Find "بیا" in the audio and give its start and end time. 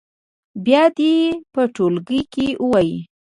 0.65-0.83